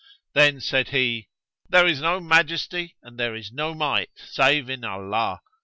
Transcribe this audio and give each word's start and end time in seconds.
Then 0.33 0.61
said 0.61 0.87
he, 0.89 1.29
"There 1.69 1.85
is 1.85 2.01
no 2.01 2.19
Majesty 2.19 2.95
and 3.03 3.19
there 3.19 3.35
is 3.35 3.51
no 3.51 3.75
Might 3.75 4.09
save 4.15 4.67
in 4.67 4.83
Allah! 4.83 5.41